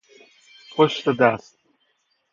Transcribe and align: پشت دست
پشت 0.75 1.09
دست 1.09 1.57